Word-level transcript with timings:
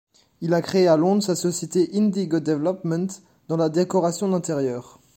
Il 0.41 0.55
a 0.55 0.63
créé 0.63 0.87
à 0.87 0.97
Londres 0.97 1.21
sa 1.21 1.35
société 1.35 1.91
Indigo 1.93 2.39
Development 2.39 3.05
dans 3.49 3.57
la 3.57 3.69
décoration 3.69 4.27
d'intérieur. 4.29 4.99